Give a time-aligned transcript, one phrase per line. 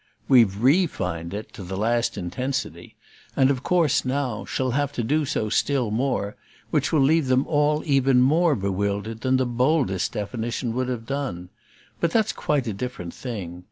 [0.27, 2.95] We've REfined it, to the last intensity
[3.35, 6.35] and of course, now, shall have to do so still more;
[6.71, 11.49] which will leave them all even more bewildered than the boldest definition would have done.
[11.99, 13.59] But that's quite a different thing.